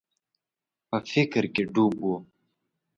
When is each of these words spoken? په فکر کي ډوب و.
په 0.89 0.97
فکر 1.11 1.43
کي 1.53 1.63
ډوب 1.73 1.95
و. 2.03 2.07